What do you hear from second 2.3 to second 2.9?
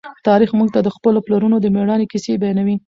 بیانوي.